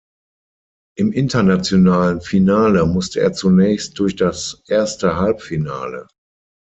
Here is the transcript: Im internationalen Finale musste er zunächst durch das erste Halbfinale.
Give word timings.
Im 0.97 1.11
internationalen 1.11 2.21
Finale 2.21 2.87
musste 2.87 3.19
er 3.19 3.33
zunächst 3.33 3.99
durch 3.99 4.15
das 4.15 4.63
erste 4.67 5.17
Halbfinale. 5.17 6.07